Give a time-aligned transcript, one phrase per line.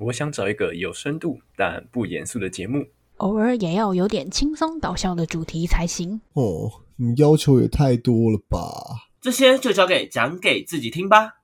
[0.00, 2.86] 我想找一个有深度但不严肃的节目，
[3.18, 6.20] 偶尔也要有点轻松搞笑的主题才行。
[6.32, 8.58] 哦，你要求也太多了吧？
[9.20, 11.39] 这些就交给讲给自己听吧。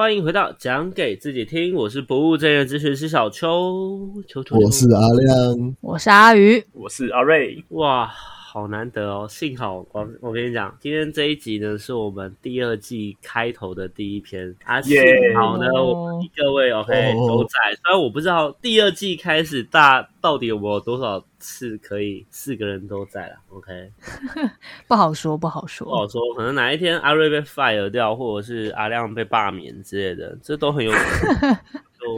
[0.00, 7.62] 欢迎回到讲给自己听，我是不务正业咨询师小邱，邱邱，我是阿亮，我是阿鱼，我是阿瑞。
[7.68, 8.10] 哇，
[8.52, 9.28] 好难得哦！
[9.30, 14.52] 幸好我我跟你讲，今天这一集呢是我们第二季开头的第一篇。
[14.64, 14.96] 啊，幸
[15.36, 23.92] 好呢我们各位 OK 都在，虽然我不知道第二季开始大到底有没有多少次可以四个人都在了，OK，
[24.88, 30.98] 不好说，不好说，不好说，可能哪一天阿瑞被 fire 掉，或者是阿亮被罢免之类的，这都很有可
[31.46, 31.56] 能。
[32.00, 32.16] 就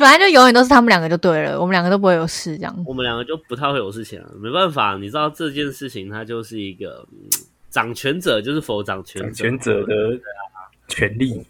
[0.00, 2.84] 反正就永远都是他们两个就对了，我们两个都不会有事这样。
[2.86, 7.06] 我们两个就不太会有事情了，没办法，你知道这件事情它就是一个
[7.68, 10.18] 掌权者就是否掌权掌权者的
[10.88, 11.44] 权利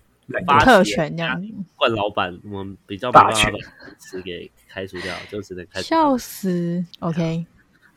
[0.60, 1.42] 特权这样，
[1.76, 3.52] 冠老板我们比较把权
[3.98, 5.88] 词给开除掉，就只能开除。
[5.88, 7.46] 笑死，OK。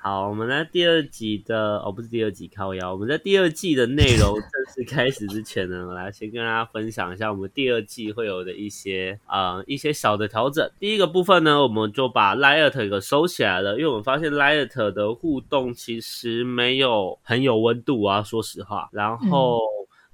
[0.04, 2.92] 好，我们在第二集的哦，不是第二集靠腰。
[2.92, 10.70] 我们在第二季的内容正式开始之前呢， 我来先跟大家分享一下我们第二季会有的一些啊一些小的调整。
[10.78, 18.90] 第一个部分呢，我们就把 Light 给收起来了，因为我们发现 Light 的互动其实没有很有温度啊，说实话。
[18.92, 19.62] 然后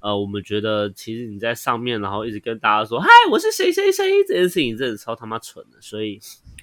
[0.01, 6.19] 呃，我们觉得其实你在上面，然后一直跟大家说“嗨，我是谁谁谁”这件事情真的超他妈蠢的，所以。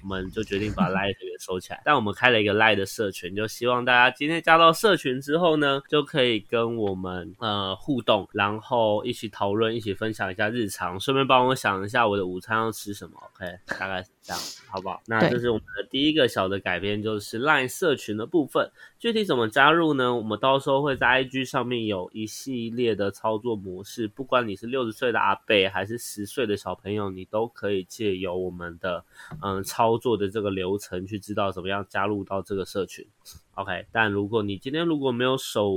[0.06, 13.14] 我们就决定把 Light 给收起来，但我们开了一个 Light 的社群，就希望大家今天加到社群之后呢，就可以跟我们呃互动，然后一起讨论，一起分享一下日常，顺便帮我想一下我的午餐要吃什么。
[13.34, 15.02] OK， 大概是这样，好不好？
[15.06, 18.70] 那这是我们的第一个小的改变，就是 Line 社群的部分。
[19.00, 20.14] 具体怎么加入呢？
[20.14, 29.04] 我们到时候会在 IG 上面有一系列的操作模式，不管你是六十岁的阿贝还是十岁的小朋友，你都可以借由我们的
[29.42, 29.95] 嗯操。
[29.98, 33.06] 做的这个流程去知道怎么样加入到这个社群
[33.54, 33.86] ，OK。
[33.92, 35.72] 但如果你今天如果没有手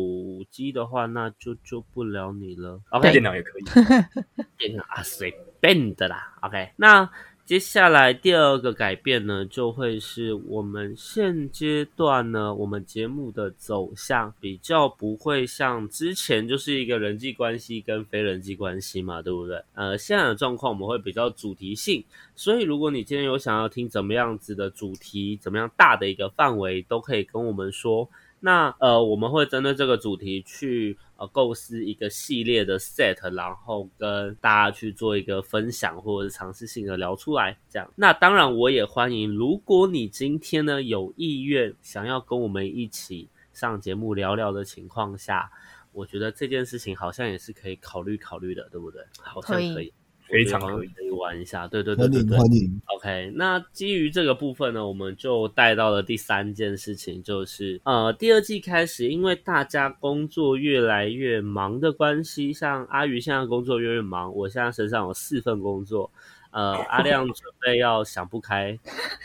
[0.49, 2.81] 机的话，那就救不了你了。
[2.89, 3.63] OK，电脑也可以，
[4.57, 6.37] 电脑啊随便的啦。
[6.41, 7.09] OK，那。
[7.49, 19.59] 接下来第二个改变呢，就会是我们现阶段呢，我们节目的走向比较不会像之前就是一个人际关系跟非人际关系嘛，对不对？
[19.73, 22.05] 呃，现在的状况我们会比较主题性，
[22.35, 28.07] 所以如果你今天有想要听怎么样子的主题，怎么样大的一个范围，都可以跟我们说。
[28.39, 37.91] 那呃，我们会针对这个主题去呃构思一个系列的 set，然后跟大家去做一个分享或者是尝试性的聊出来，这样。
[37.95, 45.51] 那当然我也欢迎，如果你今天呢有意愿想要跟我们一起上节目聊聊的情况下，
[45.91, 49.01] 我觉得这件事情好像也是可以考虑考虑的，对不对？
[49.21, 49.91] 好像可以。
[50.29, 52.37] 非常可以玩一下，对对对对对。
[52.37, 66.11] 欢迎 OK，那基于这个部分呢，我们就带到了第三件事情，就是呃，第二季开始，因为大家工作越来越忙的关系，像阿鱼现在工作越来越忙，我现在身上有四份工作，
[66.51, 68.77] 呃，阿亮准备要想不开，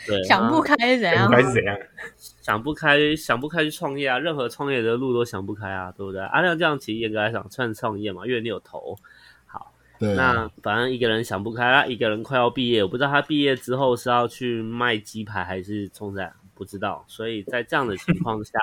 [0.07, 1.29] 对，想不开是怎样？
[1.29, 1.77] 开是怎样？
[2.41, 6.21] 想不开，想不开去创业啊，任何创业的路都想不开啊，对不对？
[6.21, 8.59] 阿亮这样其实严格来讲算创业嘛，因为你有
[9.99, 10.13] 对。
[10.15, 17.03] 那反正一个人想不开啦，一个人快要毕业，我不知道他毕业之后是要去卖鸡排还是冲在，不知道。
[17.07, 18.59] 所以在这样的情况下，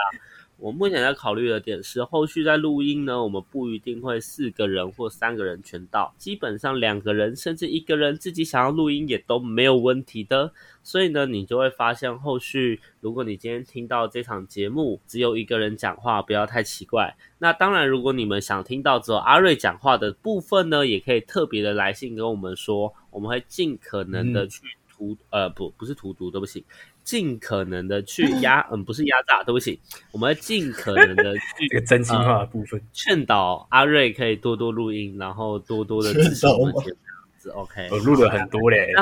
[0.62, 10.52] 我目前在考虑的点是，后续在录音呢，我们不一定会四个人或三个人全到，基本上两个人甚至一个人自己想要录音也都没有问题的。
[10.84, 17.16] 所以呢，你就会发现后续，如果你今天听到这场节目只有一个人讲话，不要太奇怪。
[17.38, 26.64] 那当然，如果你们想听到只有阿瑞讲话的部分呢，也可以特别的来信跟我们说，我们会尽可能的去荼呃不不是荼毒，对不起，
[27.04, 29.80] 尽可能的去压嗯不是压榨，对不起，
[30.12, 36.96] 我们会尽可能的去 这个真心话的部分劝导阿瑞可以多多录音，然后多多的 支持我们这样
[37.38, 37.50] 子。
[37.50, 38.92] OK，我录了很多嘞。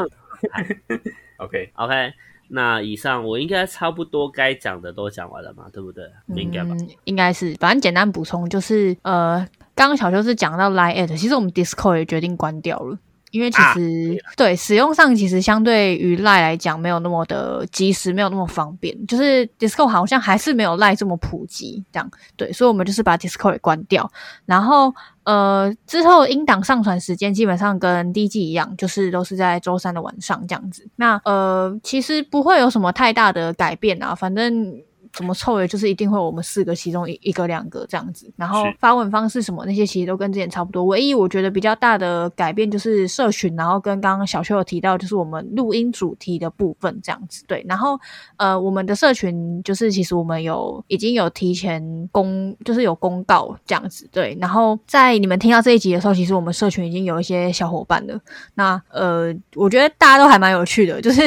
[1.36, 2.12] OK，OK，
[2.48, 6.04] 那以上我应该差不多该讲的都讲完了嘛，对不对？
[6.34, 6.74] 应该吧？
[7.04, 12.98] 应该是，反正简单补充就是，呃，刚刚小邱是讲到 Line at，其实我们 Discord 也决定关掉了。
[13.30, 19.06] 因为其实对使用上，其实相对于赖来讲，没有那么的及时，没有那么方便。
[19.06, 24.10] 就是 Discord 好像还是没有赖这么普及，这样对，所以我们就是把 Discord 关掉。
[24.46, 24.94] 然后
[25.24, 30.88] 呃，之后音档上传时间基本上跟第一季一样，就是都是在周三的晚上这样子。
[30.96, 34.82] 那呃，其实不会有什么太大的改变啊，反正。
[35.12, 38.32] 怎么凑的，就是一定会我们四个其中一一个两个这样子。
[38.36, 47.44] 然后发文方式什么那些其实都跟之前差不多，唯一我觉得比较大的改变就是社群，然后跟刚刚小秋有提到，就是我们录音主题的部分这样子。
[47.46, 47.98] 对，然后
[48.36, 54.08] 呃，我们的社群就是其实我们有已经有提前公，就是有公告这样子。
[54.12, 58.18] 对，然后在你们听到这一集的时候，其实我们社群已经有一些小伙伴了。
[58.54, 61.22] 那呃，我觉得大家都还蛮有趣的，就是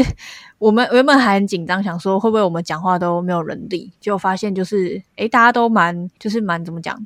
[0.63, 6.97] 我们原本还很紧张，想说会不会我们讲话都没有人理，结果发现就是诶，大家都蛮就是蛮怎么讲，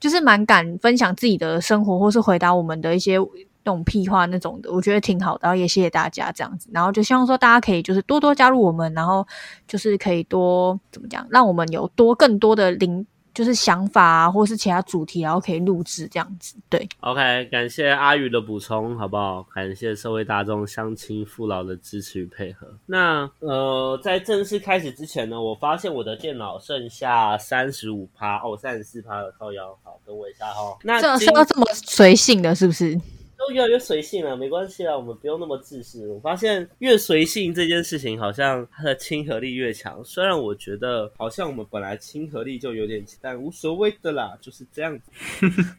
[0.00, 3.18] 就是蛮敢分享自己的生活，或是回答我们的一些。
[3.66, 9.26] 那种屁话那种的，我觉得挺好的，也谢谢大家这样子，然后就希望说大家可以就是多多加入我们，然后
[9.66, 16.88] 就是可以多怎么讲，让我们有多更多的灵就是想法啊，或是其他主题，然后可以录制这样子，对。
[17.00, 19.42] OK，感谢阿宇的补充，好不好？
[19.54, 22.66] 感谢社会大众乡亲父老的支持与配合。
[22.86, 30.78] 那呃，在正式开始之前呢，我发现我的电脑剩下三十五趴，哦，三十四趴的，靠腰，好，等我一下哈。
[30.82, 32.98] 那这是要这么随性的，是不是？
[33.46, 36.06] 都越来越随性了，没关系啦，我们不用那么自私。
[36.08, 40.02] 我发现越随性这件事情，好像它的亲和力越强。
[40.04, 45.10] 虽然我觉得好像我们本来亲和力就有点强，但无所谓的啦，就是这样子。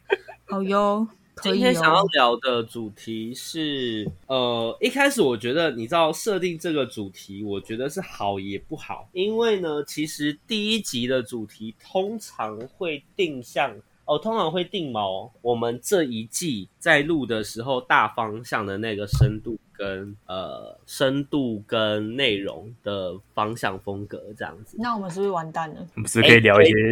[0.46, 1.06] 好哟，
[1.42, 2.08] 今天想要哦。
[2.12, 13.74] 聊的主题是，呃，一开始我觉得你知道设定这个主题，我觉得是好也不好，因为呢，其实第一集的主题通常会定向。
[14.06, 25.86] 哦，通常会定锚我们这一季在录的时候大方向的那个深度跟呃深度跟内容的方向风格这样子，那我们是不是完蛋了？
[25.96, 26.90] 我们是不是可以聊一些没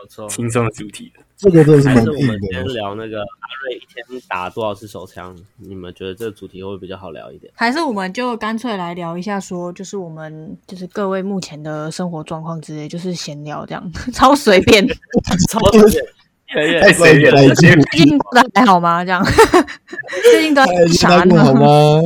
[0.00, 0.28] 有错。
[0.28, 1.22] 轻松的主题的。
[1.36, 2.40] 这个真的是蛮还是我们。
[2.50, 5.36] 先聊那个阿瑞一天打多少次手枪？
[5.58, 7.52] 你们觉得这个主题会比较好聊一点？
[7.54, 14.86] 还是我们就干脆来聊一下说就是我们就是各位目前的生活状况之类，就是闲聊这样， 超随便。
[15.50, 16.04] 超随便，
[16.52, 19.04] 太随便了，最近过得还好吗？
[19.04, 19.24] 这样，
[20.22, 21.52] 最近都在哎，啥你过好？
[21.52, 22.00] 吗？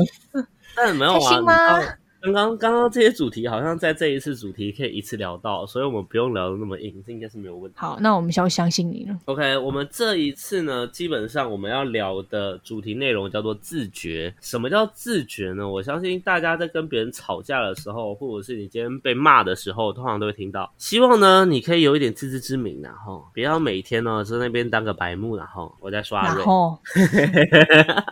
[0.75, 1.83] 但没有啊。
[2.23, 7.79] 刚刚刚刚这些主题好像在这一次主题可以一次聊到，所以我们不用聊的那么硬，这应该是没有问题。
[7.79, 9.19] 好，那我们就相信你了。
[9.25, 14.35] OK，我们这一次呢，基本上我们要聊的主题内容叫做自觉。
[14.41, 15.67] 什么叫自觉呢？
[15.67, 20.71] 我相信大家在跟别人吵架的时候，或者是你今天被骂的时候，通常都会听到。
[20.77, 26.37] 希望呢，你可以有一点自知之明，然后不要每天呢在那边当个白目，然后我在刷瑞。
[26.37, 26.79] 然 后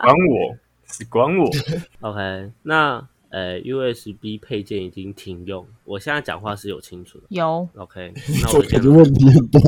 [0.01, 0.57] 管我，
[0.87, 1.47] 只管我。
[2.01, 7.25] OK，那呃 USB 配件已经停用，我现在讲话是有清楚的。
[7.29, 8.11] 有 OK，
[8.43, 9.61] 那我觉问题很多。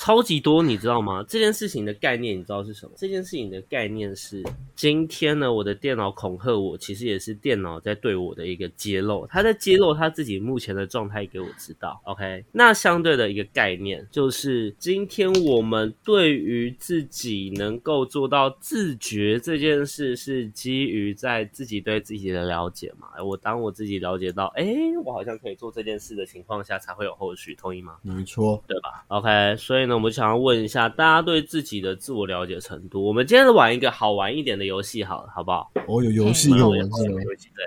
[0.00, 1.22] 超级多，你知道吗？
[1.28, 2.92] 这件事情的概念你知道是什么？
[2.96, 4.42] 这件事情的概念是，
[4.74, 12.00] 今天呢，我的电脑恐吓我，其实也是电脑在对我的一个揭露，他在揭露他自己目前的状态给我知道。
[12.04, 23.22] OK，那相对的一个概念就是，今天我们对于自己能够做到自觉这件事，是基于在自己对自己的了解嘛？
[23.22, 24.66] 我当我自己了解到，哎，
[25.04, 27.98] 我好像可以做这件事的情况下，才会有后续，同意吗？
[28.00, 33.04] 没错，对吧？OK，所以呢，我们想要问一下大家对自己的自我了解程度。
[33.04, 35.70] 我们今天玩一个好玩一点的游戏，好了，好不好？
[35.86, 37.48] 哦，有游戏有游戏，有游戏？
[37.54, 37.64] 对，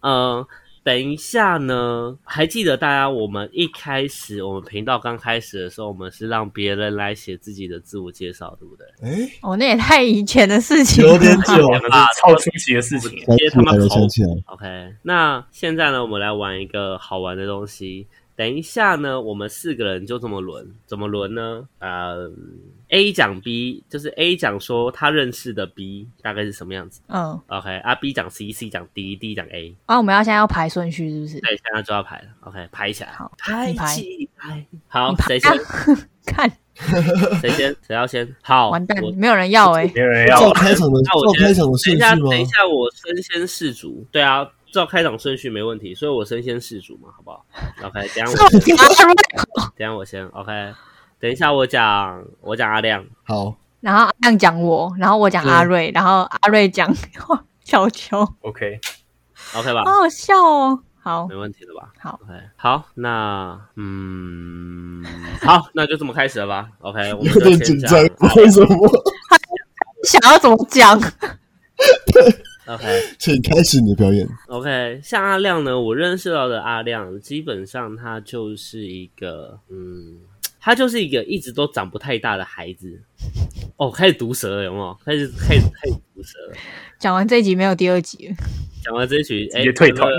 [0.00, 0.44] 嗯、
[0.82, 8.86] 等一下呢，还记得大家我们一开始我们频道刚开始的时候，我们是让别人来写自己的自我介绍，对不对？
[9.02, 13.18] 哎，哦，那也太以前的事情了，有点久两个是超出奇的事情。
[13.24, 14.28] 想接他们头起来。
[14.46, 18.06] OK，那现在呢，我们来玩一个好玩的东西。
[18.36, 21.66] 等一下呢，我们四个人就这么轮，怎么轮呢？
[21.78, 22.30] 呃
[22.90, 27.00] ，A 讲 B，就是 A 讲说他认识的 B 大概是什么样子。
[27.08, 29.74] 嗯，OK，啊 B 讲 C，C 讲 D，D 讲 A。
[29.86, 31.40] 啊，我们要现在要排顺序是不是？
[31.40, 32.24] 对，现在就要排了。
[32.40, 33.10] OK，排起来。
[33.10, 33.80] 好排起
[34.38, 34.66] 来。
[34.86, 35.50] 好谁先？
[36.26, 36.50] 看，
[37.40, 37.74] 谁先？
[37.86, 38.28] 谁要先？
[38.42, 42.40] 好，完蛋，没有人要哎、没有人要照开场的那我先照开场的等一下，顺序吗等？
[42.42, 44.04] 一下，我身先士卒。
[44.10, 47.44] 对啊，照开场顺序没问题，所以我身先士卒嘛，好不好
[47.82, 48.76] ？OK，等一下我先，
[49.76, 50.26] 等一下我先。
[50.28, 50.74] OK，
[51.20, 53.04] 等一下我讲，我讲阿亮。
[53.24, 56.92] 好，然后阿亮讲我，然后我讲阿瑞，然后阿瑞讲
[57.64, 59.84] 小球，OK，OK 吧？
[59.84, 60.82] 好好笑哦。
[60.98, 61.92] 好没问题的吧？
[62.00, 65.04] 好，OK，好，那嗯，
[65.40, 67.92] 好，那就这么开始了吧？OK， 我们有点紧张，
[68.34, 68.90] 为什么？
[70.02, 70.98] 想要怎么讲？
[72.66, 72.84] OK。
[73.18, 74.26] 请开始你的表演。
[74.48, 80.18] OK，像阿亮呢，我认识到的阿亮，基本上他就是一个，嗯，
[80.60, 83.00] 他就是一个一直都长不太大的孩子。
[83.76, 84.98] 哦，开始毒舌了，有没有？
[85.04, 86.56] 开始开始开始毒舌了。
[86.98, 88.34] 讲完这一集没有第二集了，
[88.82, 90.10] 讲完这一集，哎，直接退团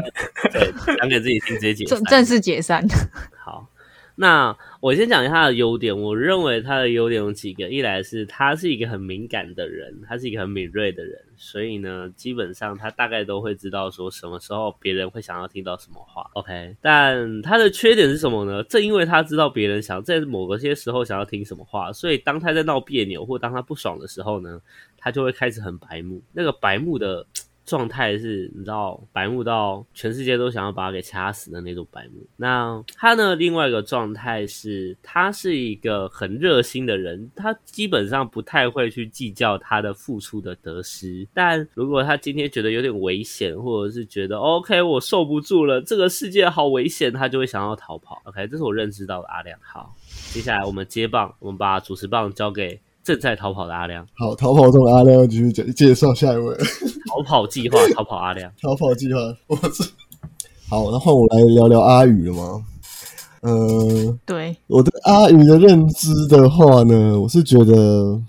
[0.54, 2.04] 对，讲给自己听，直接解散正。
[2.06, 2.86] 正式解散。
[3.44, 3.68] 好，
[4.16, 6.00] 那我先讲一下他的优点。
[6.00, 16.30] 我认为他的优点有几个，一来是他是一个很敏感的人，他是一个很敏锐的人，所以呢，基本上他大概都会知道说什么时候别人会想要听到什么话。
[16.34, 18.64] OK，但他的缺点是什么呢？
[18.64, 24.60] 正因为他知道别人想在某个些时候想要听什么话，所以当他在闹别扭或当他不爽的时候呢，
[24.98, 26.22] 他就会开始很白目。
[26.34, 27.26] 那个白目的。
[27.68, 32.26] 状态是，你知道，白目到全世界都想要把他给掐死的那种白目。
[32.38, 33.36] 那他呢？
[33.36, 41.28] 另外一个状态是，他是一个很热心的人，他基本上不太会去计较他的付出的得失。
[41.34, 48.22] 但如果他今天觉得有点危险，或者是觉得 OK，我受不住了，这个世界好危险，他就会想要逃跑。
[48.24, 49.60] OK，这是我认知到的阿亮。
[49.62, 49.94] 好，
[50.32, 52.80] 接下来我们接棒，我们把主持棒交给。
[53.04, 56.54] 正在逃跑的阿亮，好，逃跑中的阿亮继续介介绍下一位。
[57.18, 59.84] 逃跑计划， 逃跑阿亮，逃跑计划，我是
[60.70, 62.64] 好，那换我来聊聊阿宇了吗？
[63.42, 68.22] 嗯，对，我对阿宇的认知的话呢，我是觉得。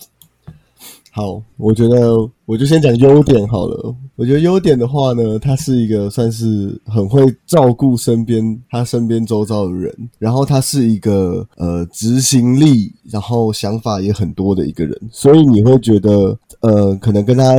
[1.11, 2.17] 好，我觉得
[2.49, 3.95] 我就先讲优点好了。
[4.17, 17.55] 我觉得优点的话呢，他是一个算是很会照顾身边他身边周遭的人，然后他是一个呃执行力，然后想法也很多的一个人，所以你会觉得呃可能跟他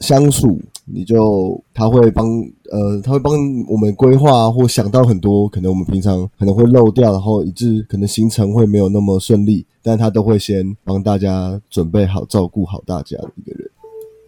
[0.00, 0.60] 相处。
[0.88, 2.24] 你就他会帮
[2.70, 3.34] 呃，他会帮
[3.68, 13.68] 我们规划或想到很多可能我们平常可能会漏掉，然后以致可能行程会没有那么顺利，但他都会先帮大家准备好、照顾好大家的一个人。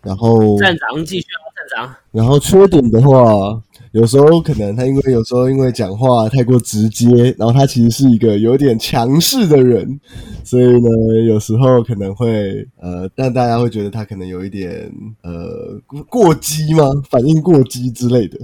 [0.03, 1.95] 然后站长继续啊，站长。
[2.13, 3.63] 然后缺点的话。
[3.93, 9.99] 有时候可能他因为有时候因为讲话太过直接，然后他其实是一个有点强势的人，
[10.45, 10.89] 所以呢，
[11.27, 16.85] 有时候可能会呃让大家会觉得他可能有一点呃过激吗？
[17.09, 18.39] 反应过激之类的。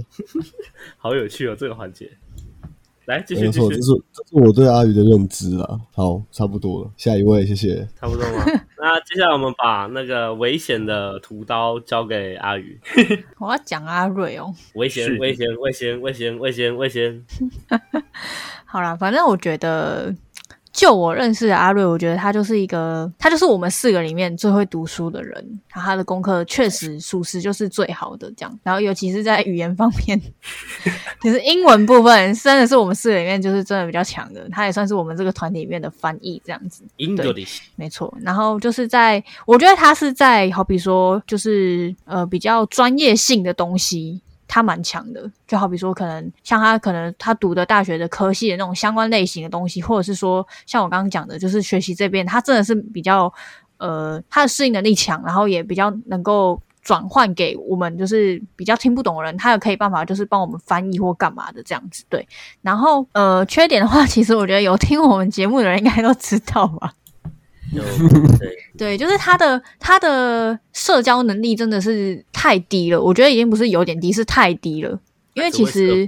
[0.97, 2.09] 好有趣哦，这个环节。
[3.05, 5.79] 来继续继续，这是这是我对阿宇的认知啊。
[5.93, 7.87] 好，差不多了，下一位，谢谢。
[7.99, 8.43] 差不多吗？
[8.77, 12.79] 那接下来我们把那个危险的屠刀交给阿宇。
[13.39, 14.53] 我要讲阿瑞哦。
[14.75, 17.25] 危险，危险，危险，危险，危险，危险。
[18.65, 20.15] 好啦，反正我觉得。
[20.75, 25.33] 就我认识的阿瑞，我觉得他就是一个，他就是我们四个里面最会读书的人。
[25.73, 28.59] 然后他的功课确实属实就是最好的这样。
[28.61, 30.21] 然后尤其是在语言方面，
[31.21, 34.49] 其 实英文部分真的是我们四个里面就是真的比较强的。
[34.49, 36.83] 他也算是我们这个团体里面的翻译这样子。
[36.97, 38.13] English 没错。
[38.21, 44.21] 然后就是在，我觉得他是在好比说，就是呃比较专业性的东西。
[44.55, 53.29] 他蛮强的，就好比说，可能像他可能他读的大学的科系的那种相关类型的东西，或者是说，像我刚刚讲的，就是学习这边，他真的是比较
[53.79, 62.05] 呃，他的适应能力强，然后也比较能够转换给我们，就是比较听不懂的人，他也可以办法就是帮我们翻译或干嘛的这样子。
[62.07, 62.25] 对，
[62.61, 66.93] 然后呃，缺点的话，其实我觉得有听我们节目的人应该都知道吧。
[68.39, 74.99] 对对，就是他的他的社交能力真的是太低了，我觉得已经不是有点低，是太低了。
[75.33, 76.07] 因为其实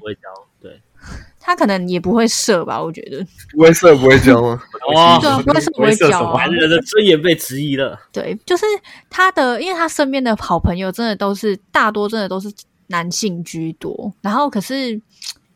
[0.62, 0.82] 对，
[1.40, 4.62] 他可能也不会射吧，我觉得 不会射不会教吗？
[4.96, 8.00] 哇，不会射不会教，男人的尊严被质疑了。
[8.12, 8.66] 对，就是
[9.10, 12.50] 他的，因为他身边的好朋友真的都是大多真的都是
[12.88, 15.02] 男性居多，然后可是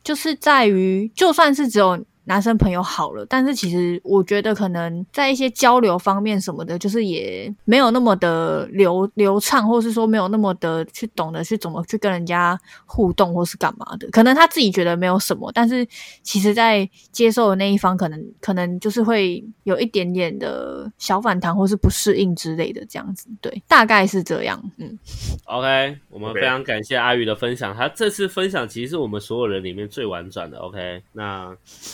[0.03, 2.03] 就是在于，就算是只有。
[2.25, 14.07] 男生朋友好了，但是其实我觉得可能在一些交流方面什么的，就是也没有那么的流流畅，或是说没有那么的去懂得去怎么去跟人家互动，或是干嘛的。
[14.11, 15.85] 可能他自己觉得没有什么，但是
[16.21, 23.27] 其实在接受的那一方，可能可能就是会有一点点的小反弹，或是不适应之类的这样子。
[23.41, 24.61] 对，大概是这样。
[24.77, 24.97] 嗯
[25.45, 30.59] ，OK，我们非常感谢阿宇的分享，他这次分享其实是我们所有人里面最婉转的。
[30.59, 31.51] OK，那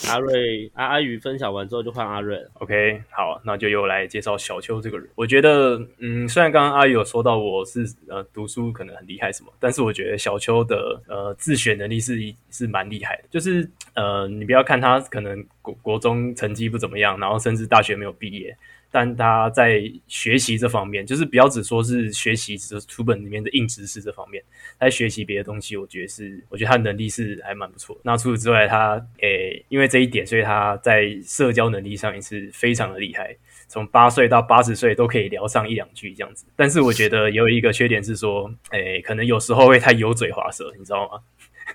[0.10, 0.17] 阿。
[0.18, 2.50] 阿瑞阿阿宇分享完之后就换阿瑞了。
[2.56, 5.08] OK，好，那就又来介绍小邱这个人。
[5.14, 12.18] 我觉得，嗯，虽然刚刚阿宇有说到我是呃读书可能很厉害什么，但是我觉得小邱的呃自学能力是
[12.50, 13.24] 是蛮厉害的。
[13.30, 18.58] 就是呃，你不要看他可能国国中成绩不怎么样，然后甚至大学没有毕业。
[18.92, 24.44] 但他在学习这方面，就是不要只说是学习这书本里面的硬知识这方面，
[24.80, 28.00] 他在学习别的东西，我觉得是，我觉得他能力是还蛮不错。
[28.04, 33.36] 那除此之外，他诶，因为这一点，所以他在社交能力上也是非常的厉害。
[33.70, 36.46] 从八岁到八十岁都可以聊上一两句这样子。
[36.56, 41.20] 但是我觉得有一个缺点是说，诶，可能有时候会太油嘴滑舌，你知道吗？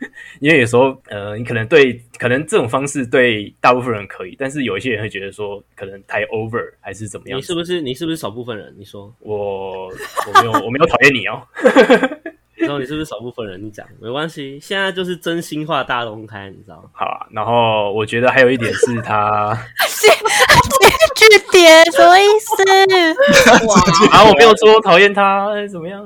[0.41, 7.39] 因为有时候，呃，你可能对，可能这种方式对大部分人可以，但是有一些人会觉得说，可能太 over 还是怎么样？
[7.39, 8.75] 你是不是你是不是少部分人？
[8.79, 11.43] 你说我我没有我没有讨厌你哦。
[12.55, 13.61] 你说你是不是少部分人？
[13.65, 16.91] 你讲没关系，现在就是真心话大公开，你知道吗？
[16.93, 19.53] 好啊，然后我觉得还有一点是他，
[21.17, 23.67] 句点什么意思？
[23.67, 23.75] 哇，
[24.17, 26.05] 啊，我没有说讨厌他哎怎么样，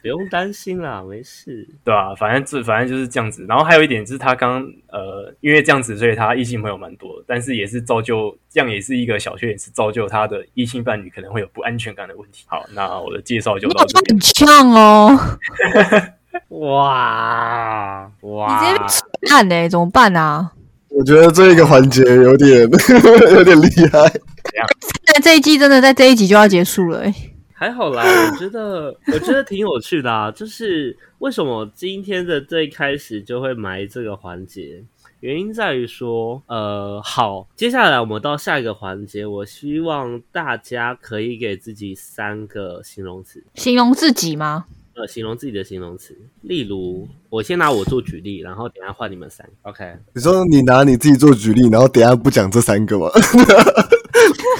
[0.00, 1.66] 不用担心啦，没事。
[1.84, 3.44] 对吧、反正这反正就是这样子。
[3.48, 12.44] 然后还有一点就是他刚呃，因为这样子，所以他异性朋友蛮多，但是也是造就这样也是一个小缺点，是造就他的异性伴侣可能会有不安全感的问题。
[12.46, 14.48] 好，那我的介绍就你到这边好像很。
[14.48, 15.18] 呛哦，
[16.60, 18.78] 哇哇你哇，直接
[19.20, 20.52] 被看呢，怎么办啊？
[20.90, 22.62] 我觉得这一个环节有点
[23.32, 24.08] 有点厉害。
[25.06, 27.14] 在这一季真的在这一集就要结束了、欸，
[27.58, 30.30] 还好啦， 我觉得我觉得挺有趣的啊。
[30.30, 34.84] 就是为什么今天的最开始就会埋这个环节？
[35.18, 44.66] 原因在于说，呃，好，接下来我们到下一个环节，我希望大家可以给自己三个形容词，形容自己吗？
[44.94, 46.16] 呃，形容自己的形容词。
[46.42, 49.70] 例如，我先拿我做举例，然后等下换你们三个。
[49.70, 53.10] OK，你说你拿你自己做举例，然后等下不讲这三个吗？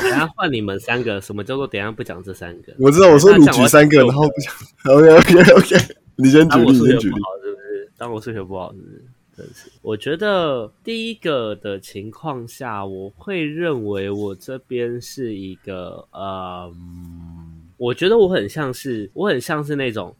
[0.09, 1.21] 等下换你们三个。
[1.21, 2.75] 什么叫做等下不讲这三个？
[2.79, 4.55] 我知道，我说你举三个，然后不讲。
[4.95, 7.15] OK OK OK，你先举我数学你先举例。
[7.15, 7.93] 不好是不是？
[7.97, 9.05] 当我数学不好是不是？
[9.37, 20.17] 真是，我觉得第一个的情况下，我会认为我这边是一个，呃，嗯我觉得我很像是，我很像是那种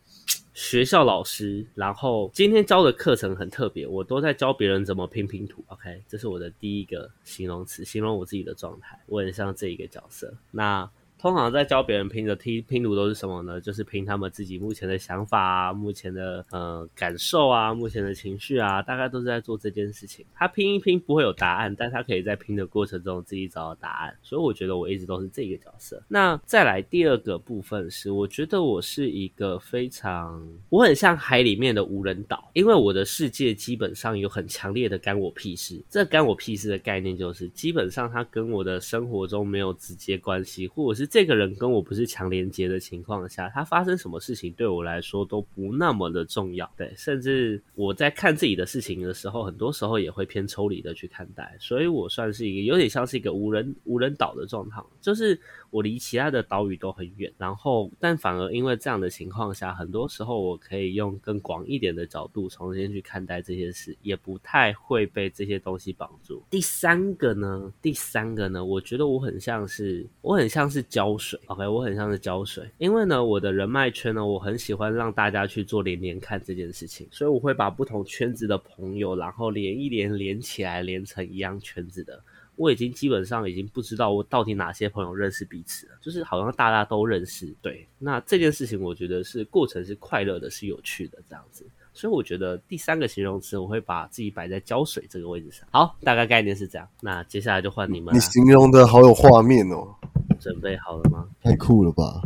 [0.59, 5.63] 学校老师，然后今天教的课程很特别，我都在教别人怎么拼拼图。
[5.69, 10.35] OK，这是我的第一个形容词，形容我自己的状态，我很像这一个角色。
[10.51, 13.61] 那通常在教别人拼的拼拼图都是什么呢？
[13.61, 20.25] 就是拼他们自己目前的想法啊，目前的呃感受啊，目前的情绪啊，大概都是在做这件事情。
[20.35, 24.17] 他拼一拼不会有答案，但他可以在拼的过程中自己找到答案。
[24.23, 26.01] 所以我觉得我一直都是这个角色。
[26.07, 35.83] 那再来第二个部分是，我觉得我是一个非常，我很像海里面的无人岛，因为我的世界基本上有很强烈的干我屁事。
[35.91, 46.71] 这干我屁事的概念就是，基本上它跟我的生活中没有直接关系，或者是这个人跟我不是强连接的情况下，他发生什么事情对我来说都不那么的重要。
[46.77, 55.39] 对，甚至我在看自己的事情的时候，很多时候也会偏抽离的去看待，所以我算是一个有点像是一个无人无人岛的状态，就是
[55.71, 66.43] 我离其他的岛屿都很远，然后但反而因为这样的情况下，很多时候我可以用更广一点的角度重新去看待这些事，也不太会被这些东西绑住。
[66.51, 82.23] 第三个呢，第三个呢，我觉得我很像是我很像是胶水，OK，我很像是胶水，因为呢，我的人脉圈呢，我很喜欢让大家去做连连看这件事情，所以我会把不同圈子的朋友，然后连一连连起来，连成一样圈子的。
[82.59, 87.55] 我已经基本上已经不知道我到底哪些朋友认识彼此了，就是好像大家都认识。
[87.63, 91.65] 对，那这件事情我觉得是过程是快乐的，是有趣的这样子。
[91.95, 95.67] 所以我觉得第三个形容词我会把自己摆在浇水这个位置上。
[95.71, 96.87] 好，大概概念是这样。
[97.01, 99.95] 那接下来就换你们了，你形容的好有画面哦，
[100.41, 101.29] 准备好了吗？
[101.41, 102.21] 太酷了吧！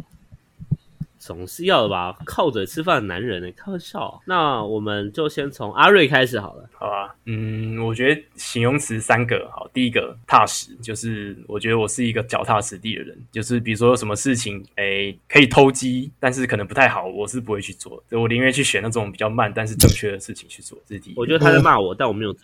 [1.23, 4.21] 总是要的吧，靠嘴吃饭的男人呢、开玩笑。
[4.27, 6.69] 那我们就先从阿瑞开始好了。
[6.73, 9.71] 好吧，嗯，我觉得形容词三个好。
[9.73, 20.77] 第一个踏实，就是我觉得我是一个脚踏实地的人，就是比如说有什么事情，诶，可以偷鸡，但是可能不太好，我是不会去做，我宁愿去选那种比较慢但是正确的事情去做。
[20.89, 21.15] 这是第一。
[21.17, 22.33] 我觉得他在骂我，但我没有。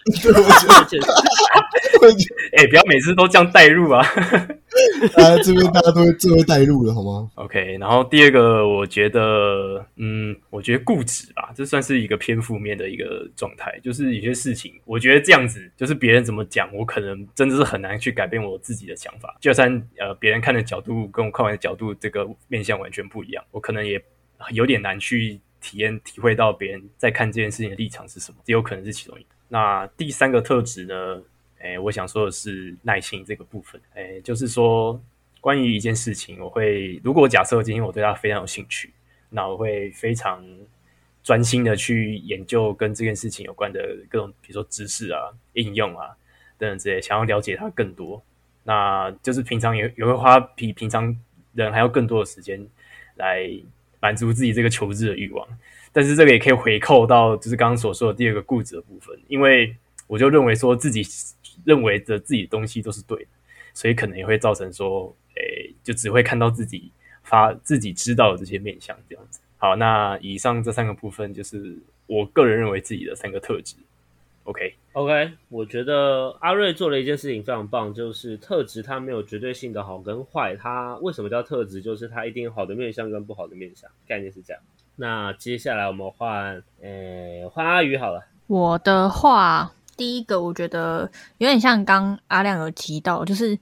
[2.56, 4.06] 哎、 不要每次都这样带入啊。
[4.06, 13.78] 啊， 这边大家都会最会带入了，好吗？OK，然后第二个，我觉得，嗯，我觉得固执吧，这算是一个偏负面的一个状态。
[13.83, 19.37] 就是有些事情，我觉得这样子，就是别人怎么讲，我可能真的是很难去改变我自己的想法。
[19.40, 24.02] 就算呃别人看的角度跟我看完的角度，这个面向完全不一样，我可能也
[24.52, 29.28] 有点难去体验体会到别人在看这件事情的立场是什么，这有可能是其中一个。
[29.48, 31.22] 那第三个特质呢？
[31.61, 33.81] 诶，我想说的是耐心这个部分。
[33.94, 35.02] 诶，就是说，
[35.40, 38.92] 关于一件事情，我会如果假设今天我对它非常有兴趣，
[39.31, 40.44] 那我会非常
[41.22, 46.16] 专心的去研究跟这件事情有关的各种，比如说知识啊、应用啊
[46.59, 48.22] 等等之类，想要了解它更多。
[48.64, 51.16] 那就是平常也也会花比平常
[51.55, 52.66] 人还要更多的时间
[53.16, 53.48] 来
[54.01, 55.46] 满足自己这个求知的欲望。
[55.92, 59.74] 但是这个也可以回扣到就是刚刚所说的第二个固执的部分，因为
[60.07, 61.03] 我就认为说自己
[61.64, 63.31] 认为的自己的东西都是对的，
[63.72, 65.14] 所以可能也会造成说，
[65.88, 69.40] 就只会看到自己发自己知道的这些面相这样子。
[69.57, 73.74] 好，那以上这三个部分就是我个人认为自己的三个特质。
[74.44, 81.81] OK，OK，我觉得阿瑞做了一件事情非常棒，就是特质它没有绝对性的好跟坏，它为什么叫特质？
[81.81, 84.62] 就是它一定有好的面相跟不好的面相，概念是这样。
[84.96, 88.27] 那接下来我们换，呃，换阿宇好了。
[88.46, 93.59] 我的话，第一个我觉得有点像刚阿亮有提到，就是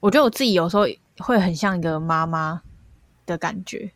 [0.00, 0.84] 我觉得我自己有时候
[1.20, 2.62] 会很像一个妈妈
[3.26, 3.92] 的感觉，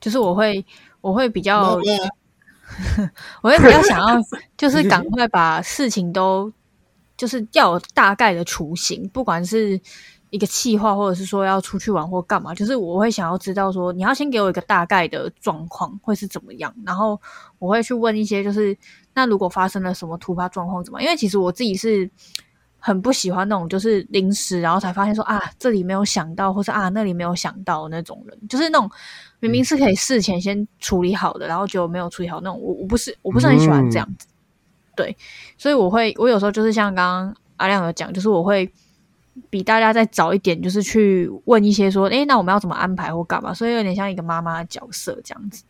[0.00, 0.64] 就是我会
[1.00, 1.80] 我会比较，
[3.42, 4.20] 我会比较想要，
[4.58, 6.52] 就是赶快把事情都，
[7.16, 9.80] 就是要有大概的雏形，不管是。
[10.32, 17.20] 一个计划，或者是说要出去玩或干嘛，就是我会想要知道说，你要先给我一个大概的状况会是怎么样，然后
[17.58, 18.78] 我会去问一些，就是
[19.12, 21.02] 那如果发生了什么突发状况怎么？
[21.02, 22.08] 因为其实我自己是
[22.80, 28.90] 很不喜欢那种就是临时，然后才发现说啊这里没有想到，或是啊那里没有想到那种人，就是那种
[29.38, 34.26] 明明是可以事前先处理好的，然后就没有处理好那种，我我不是我不是很喜欢这样子，
[34.96, 35.16] 对，
[35.56, 38.72] 所以我会我有时候就是像刚刚阿亮有讲，就是我会。
[39.48, 43.54] 比大家再早一点，就是去问一些说，诶，那我们要怎么安排或干嘛？
[43.54, 45.62] 所以有点像一个妈妈的角色这样子。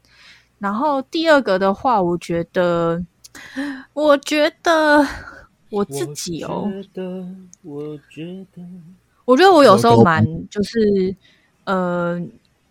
[0.59, 3.01] 然后第二个的话，我觉得，
[3.93, 5.07] 我觉得
[5.71, 6.71] 我自己哦，
[7.63, 8.63] 我觉得，
[9.25, 11.15] 我觉得我有时候蛮就是，
[11.65, 12.21] 呃，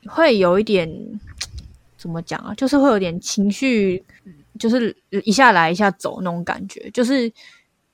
[0.06, 0.90] 会有一点
[1.98, 2.54] 怎么讲啊？
[2.56, 4.04] 就是会有点情绪，
[4.60, 7.32] 就是一下来一下走那种感觉，就是。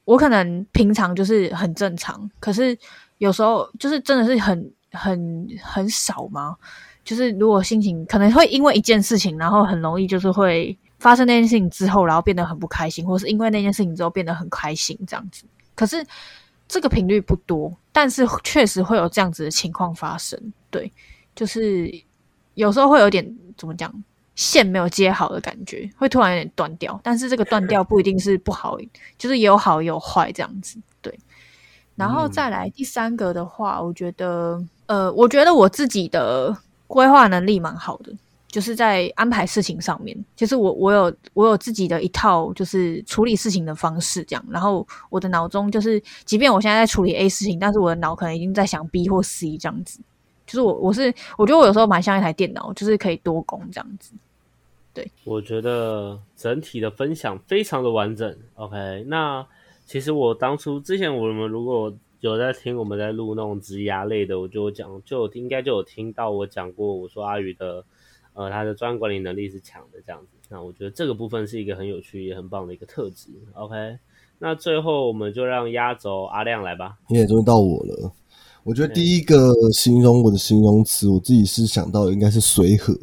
[0.05, 2.77] 我可能平常就是很正常，可是
[3.17, 6.55] 有时候就是真的是很很很少嘛？
[7.03, 15.43] 就是如果心情可能会因为一件事情，然后很容易就是会发生那件事情之后，然后变得很不开心，或是因为那件事情之后变得很开心这样子。
[15.75, 16.03] 可是
[16.67, 20.51] 这个频率不多，但是确实会有这样子的情况发生。
[20.71, 20.91] 对，
[21.35, 21.93] 就是
[22.55, 23.23] 有时候会有点
[23.55, 23.93] 怎么讲？
[24.33, 26.99] 线没有接好的感觉，会突然有点断掉。
[27.03, 28.75] 但是这个断掉不一定是不好，
[29.19, 30.79] 就是有好有坏这样子。
[31.01, 31.15] 对，
[31.95, 38.11] 然后再来第三个的话，我觉得，呃，我觉得我自己的规划能力蛮好的，
[38.55, 44.45] 就是在安排事情上面，就是我我有我有自己的一套就是处理事情的方式这样。
[44.49, 49.99] 然后我的脑中就是，即便我现在在处理 A 事情，但是我的脑可能已经在想 B 或 C 这样子。
[50.45, 54.13] 就是我我是我觉得我有时候蛮像一台电脑，就是可以多工这样子。
[54.93, 58.33] 对，我觉得整体的分享非常的完整。
[58.53, 59.45] OK，那
[59.85, 67.83] 其实我当初之前我们如果有在听我们在录那种职涯类的，我就讲就应该就有听到我讲过，我说阿宇的
[68.35, 70.27] 呃他的专管理能力是强的这样子。
[70.49, 73.29] 那我觉得这个部分是一个很有趣也很棒的一个特质。
[73.53, 73.97] OK，
[74.37, 76.99] 那最后我们就让压轴阿亮来吧。
[77.09, 78.13] 你也终于到我了。
[78.63, 82.95] 我觉得第一个形容我的形容词，我自己是想到的应该是随和。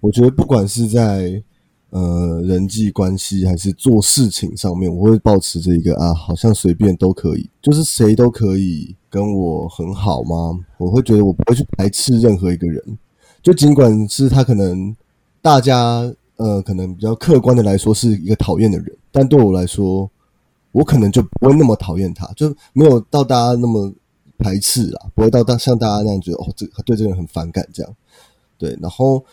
[0.00, 1.42] 我觉得不管是在
[1.90, 10.58] 呃人际关系还是做事情上面，我会保持着一个啊，好像随便都可以，就是谁都可以跟我很好吗？
[10.76, 12.98] 我会觉得我不会去排斥任何一个人，
[13.48, 14.94] 就尽管是他可能
[15.40, 16.00] 大家
[16.36, 20.10] 呃可能比较客观的来说是一个讨厌的人，但对我来说，
[20.70, 23.90] 我可能就不会那么讨厌他，就没有到大家那么
[24.36, 27.94] 排斥啦，不会到大像大家那样觉得哦，这对这个人很反感这样，
[28.58, 29.24] 对，然后。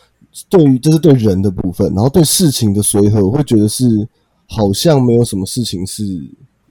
[0.50, 4.06] 对于这是对人的部分，然后对事情的随和，我会觉得是
[4.48, 6.04] 好像没有什么事情是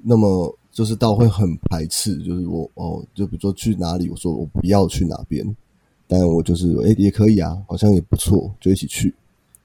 [0.03, 5.57] 那么就是到会很排斥，就是我哦，就比如说去哪里，我说我不要去哪边，
[6.07, 9.15] 但我就是哎也可以啊，好像也不错，就一起去，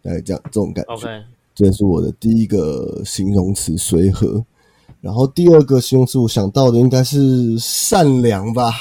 [0.03, 0.93] 哎这样这种感觉。
[0.93, 1.07] OK，
[1.53, 4.43] 这是我的第一个形容词随和，
[5.01, 8.71] 然后第二个形容词我想到的应该是善良吧。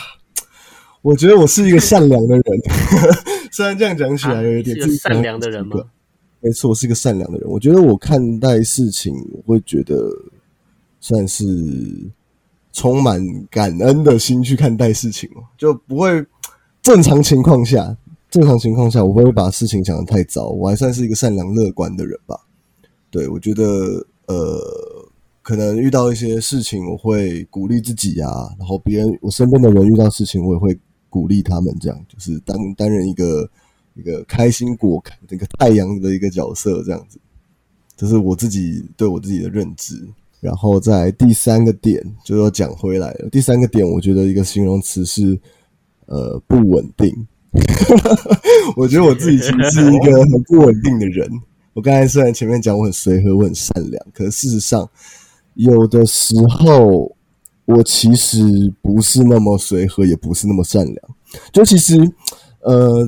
[1.02, 2.44] 我觉得我是一个善良的人，
[3.52, 5.76] 虽然这样讲起来有一点善良的人吗？
[6.40, 7.48] 没错，我是一个善良的人。
[7.48, 10.08] 我觉得我看待事情，我会觉得
[11.00, 11.44] 算是
[12.72, 16.24] 充满感恩的心去看待事情就不会
[16.88, 17.98] 正常情况下，
[18.30, 22.34] 正常情况下我不会把事情想的太糟，我还算是一个善良乐观的人吧。
[23.10, 24.58] 对，我觉得呃，
[25.42, 30.78] 可能遇到一些事情，我会鼓励自己啊，然后别人我身边的人遇到事情，我也会。
[31.10, 33.50] 鼓励他们这样，就是担担任一个
[33.94, 37.18] 一个开心果这个太阳的一个角色，这样子，
[37.96, 40.06] 这是我自己对我自己的认知。
[40.38, 43.30] 然后在第三个点就要讲回来了。
[43.30, 45.40] 第三个点，我觉得一个形容词是
[46.08, 47.26] 呃不稳定。
[48.76, 51.26] 我觉得我自己其实是一个很不稳定的人。
[51.72, 54.88] 我刚才虽然前面讲我很随和，我很善良，可是事实上
[55.54, 57.14] 有的时候。
[57.68, 60.96] 我其实不是那么随和，也不是那么善良。
[61.52, 62.00] 就其实，
[62.62, 63.06] 呃，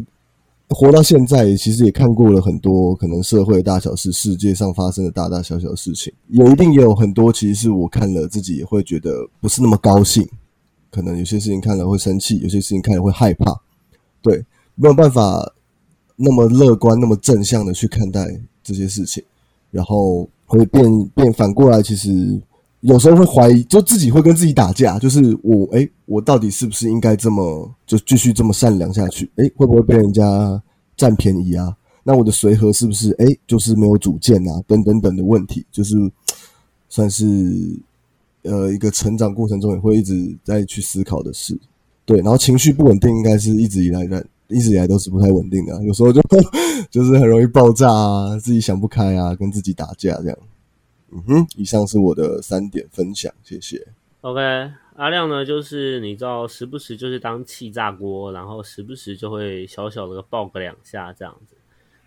[0.68, 10.28] 活到现在，其实也看过了很多可能社会大小事，世界上发生的大大小小的事情，有一定也有很多，其实是我看了自己也会觉得不是那么高兴。
[10.90, 13.60] 可能有些事情看了会生气，有些事情看了会害怕。
[14.22, 15.52] 对，没有办法
[16.16, 19.22] 那么乐观、那么正向的去看待这些事情，
[19.70, 22.40] 然后会变变反过来，其实
[22.80, 29.30] 有时候会怀疑，就自己会跟自己打架，就是我哎，我到底是不是应该这么就继续这么善良下去？
[29.36, 30.62] 哎，会不会被人家
[30.96, 31.76] 占便宜啊？
[32.02, 34.62] 那我的随和是不是哎，就是没有主见啊？
[34.66, 35.96] 等等等的问题，就是
[36.88, 37.24] 算是
[38.42, 41.58] 呃一个成长过程中也会一直在去思考的事。
[42.04, 46.20] 对，然后情绪不稳定，应该是一直以来的，一直以来都是不太稳定的，有时候就
[46.90, 50.38] 就是很容易爆炸啊，自己想不开啊，跟自己打架这样。
[51.12, 53.86] 嗯哼，以上是我的三点分享，谢谢。
[54.22, 54.40] OK，
[54.96, 61.56] 阿亮呢，就是你知道，时不时就是当气炸锅，然后时不时就会小小的爆个两下这样子。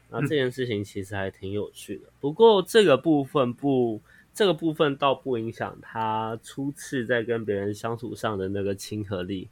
[0.10, 4.00] 那这件事情其实还挺有趣的，不过这个部分不，
[4.34, 9.50] 这个部分倒不影响他初次在跟别人相处上的那个亲和力。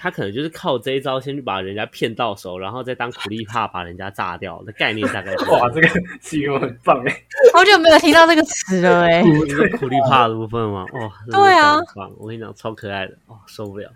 [0.00, 5.88] 他可能就是靠这一招，先去把人家骗到手，然后再当苦力怕把人家炸掉的概念，大概哇，这个
[6.20, 7.22] 形容很棒哎！
[7.52, 10.86] 好久没有听到这个词了哎，是苦力怕的部分吗？
[10.92, 11.74] 哦，对啊，
[12.16, 13.90] 我跟你讲，超可爱的哦，受不了。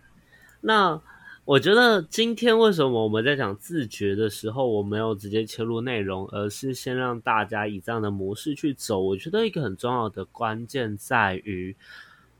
[0.60, 1.00] 那
[1.44, 9.00] 我觉得今天为什么我们在讲自觉的时候，我没有直接切入内容，而是先让大家以这样的模式去走？
[9.00, 11.74] 我觉得一个很重要的关键在于。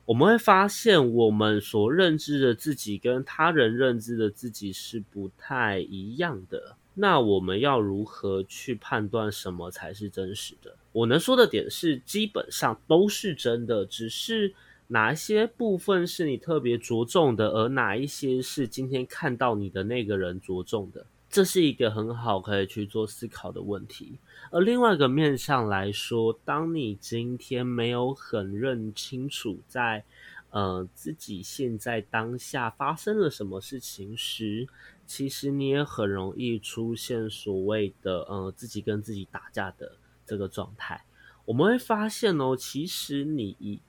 [0.04, 6.76] 我们会发现，我们所认知的自己跟他人认知的自己是不太一样的。
[6.94, 10.76] 那我们要如何去判断什么才是真实的？
[10.92, 14.54] 我能说的点是，基本上都是真的，只是
[14.92, 21.07] 哪一些部分是你特别着重的，而哪一些是今天看到你的那个人着重的。
[21.31, 24.18] 这是一个很好可以去做思考的问题。
[24.50, 30.05] 而另外一个面上来说，当你今天没有很认清楚在
[30.50, 34.68] 呃自己现在当下发生了什么事情时，
[35.07, 39.92] 其实你也很容易出现所谓的呃自己跟自己打架的
[40.26, 41.02] 这个状态。
[41.46, 43.81] 我们会发现哦，其实你一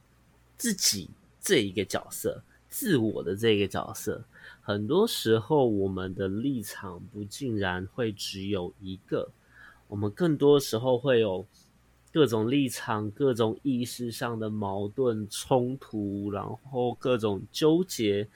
[0.63, 1.09] 自己
[1.41, 4.23] 这一个角色，自我的这个角色。
[4.61, 9.29] 很多时候，我们的立场不竟然会只有一个，
[9.89, 11.45] 我们更多时候会有
[12.13, 18.29] 各种立场、各种意识上的矛盾冲突，然后各种纠结，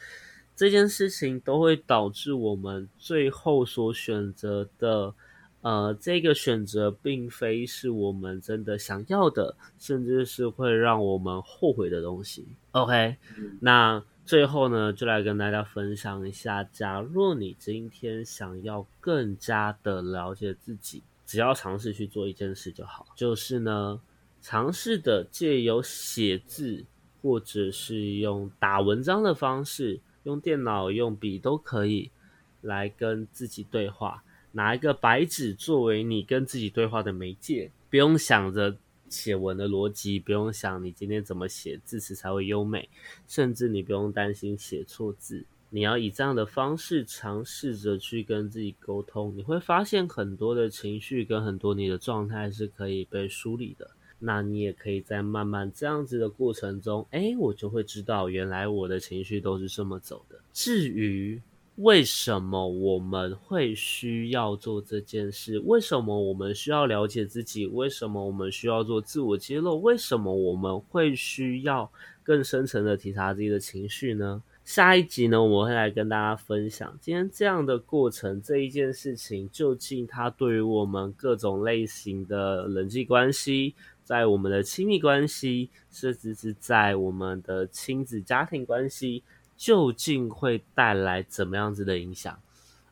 [0.53, 5.13] 这件事情都会导致我们最后所选择的，
[5.61, 12.47] 呃，这个选择并非是我们真的想要的，甚至是会让我们后悔的东西。
[12.71, 13.15] OK，
[13.59, 14.03] 那。
[14.27, 23.97] 最后呢，就来跟大家分享一下，假若你今天想要更加的了解自己，只要尝试去做一件事就好，就是呢，
[24.41, 26.83] 尝试的借由写字，
[27.21, 32.11] 或者是用打文章的方式，用电脑、用笔都可以，
[32.59, 38.75] 来跟自己对话，拿一个白纸作为你跟自己对话的媒介，不用想着。
[39.09, 42.89] 写文的逻辑不用想，你今天怎么写字词才会优美，
[43.25, 45.45] 甚至你不用担心写错字。
[45.69, 53.89] 你要以这样的方式尝试着去跟自己沟通，你会发现很多的情绪跟很多你的状态是可以被梳理的。
[54.19, 60.37] 那你也可以在慢慢这样子的过程中，哎，我就会知道原来我的情绪都是这么走的。
[60.51, 61.41] 至于。
[61.77, 65.59] 为什么我们会需要做这件事？
[65.59, 67.67] 为什么我们需要了解自己？
[67.67, 69.79] 为什么我们需要做自我揭露？
[69.79, 71.91] 为什么我们会需要
[72.23, 74.41] 更深层的体察自己的情绪呢？
[74.65, 89.21] 下一集呢，我会来跟大家分享今天这样的过程，这一件事情究竟它对于我们各种类型的人际关系，在我们的亲密关系，甚至是在我们的亲子家庭关系。
[89.57, 92.39] 究竟会带来怎么样子的影响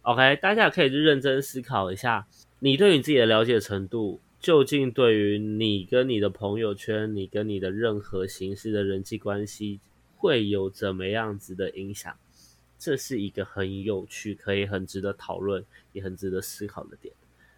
[0.02, 2.28] ？OK，大家可以去认真思考一下，
[2.60, 9.80] 你对你自己的了解程度，究竟对于你跟你的朋友圈，你跟你的任何形式的人际关系，
[10.18, 12.14] 会有怎么样子的影响？
[12.78, 17.14] 这是一个很有趣，可以很值得讨论，也很值得思考的点。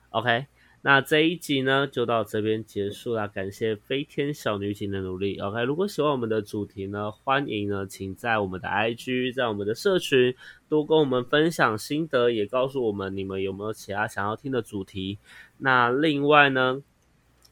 [0.10, 0.46] OK。
[0.84, 3.28] 那这一集呢，就到这边结束了。
[3.28, 5.38] 感谢飞天小女警的努力。
[5.40, 10.34] OK，如果喜欢我们的主题呢，欢迎呢，请在我们的 IG，在我们的社群
[10.70, 15.18] 多跟我们分享心得，也告诉我们你们有没有其他想要听的主题。
[15.58, 16.82] 那另外呢，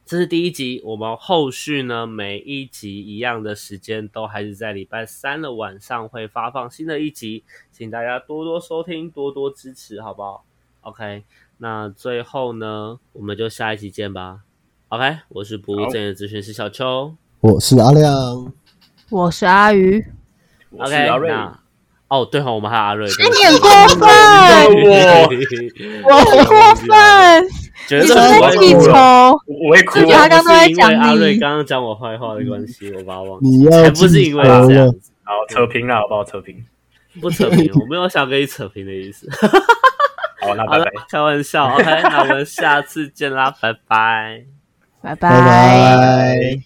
[0.05, 10.45] 这是第一集，我们后续呢，每一集一样的时间都还是在礼拜三的晚上会发放新的一集，请大家多多收听，多多支持，好不好
[10.81, 11.23] ？OK。
[11.57, 14.39] 那最后呢，我们就下一期见吧。
[14.89, 18.53] OK，我是不务正业咨询师小秋，我是阿亮，
[19.09, 20.05] 我是阿鱼。
[20.77, 21.59] OK，那
[22.07, 24.07] 哦，对哈，我们还有阿瑞，哎，你很过分，
[26.03, 26.87] 我很过分，
[27.87, 28.91] 觉得你是在记仇？
[29.47, 36.23] 我会哭我觉得他刚刚都在讲你阿瑞刚刚讲我坏话的关系，我把他忘记，你要才不是因为这样子，好扯平了，好不好？
[36.23, 36.63] 扯平，
[37.21, 39.27] 不扯平，我没有想跟你扯平的意思。
[40.57, 44.43] 好，拜拜。，开玩笑， OK，那我们下次见啦，拜拜。
[45.01, 46.65] 拜拜拜。